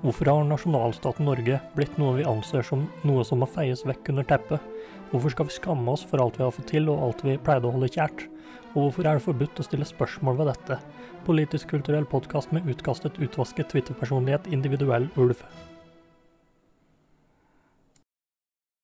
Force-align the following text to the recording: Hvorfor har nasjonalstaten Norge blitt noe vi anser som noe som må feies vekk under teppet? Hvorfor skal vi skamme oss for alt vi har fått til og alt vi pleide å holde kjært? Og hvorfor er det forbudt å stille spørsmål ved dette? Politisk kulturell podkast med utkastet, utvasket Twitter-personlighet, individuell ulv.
Hvorfor 0.00 0.30
har 0.30 0.46
nasjonalstaten 0.48 1.26
Norge 1.28 1.58
blitt 1.76 1.98
noe 2.00 2.14
vi 2.16 2.24
anser 2.24 2.64
som 2.64 2.86
noe 3.04 3.24
som 3.28 3.42
må 3.42 3.48
feies 3.52 3.82
vekk 3.84 4.08
under 4.14 4.24
teppet? 4.30 4.62
Hvorfor 5.10 5.34
skal 5.34 5.48
vi 5.50 5.56
skamme 5.58 5.92
oss 5.92 6.06
for 6.08 6.22
alt 6.24 6.38
vi 6.38 6.46
har 6.46 6.54
fått 6.56 6.70
til 6.72 6.88
og 6.88 7.02
alt 7.04 7.24
vi 7.26 7.34
pleide 7.36 7.68
å 7.68 7.74
holde 7.74 7.90
kjært? 7.92 8.24
Og 8.70 8.78
hvorfor 8.86 9.08
er 9.10 9.18
det 9.18 9.26
forbudt 9.26 9.60
å 9.60 9.66
stille 9.66 9.88
spørsmål 9.88 10.38
ved 10.38 10.48
dette? 10.54 10.78
Politisk 11.26 11.74
kulturell 11.74 12.08
podkast 12.08 12.54
med 12.56 12.70
utkastet, 12.72 13.20
utvasket 13.20 13.68
Twitter-personlighet, 13.74 14.48
individuell 14.54 15.10
ulv. 15.20 15.44